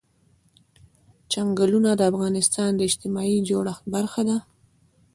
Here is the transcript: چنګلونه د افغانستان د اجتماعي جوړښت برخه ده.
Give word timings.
چنګلونه 1.31 1.89
د 1.95 2.01
افغانستان 2.11 2.69
د 2.75 2.79
اجتماعي 2.89 3.37
جوړښت 3.49 3.83
برخه 3.95 4.21
ده. 4.29 4.37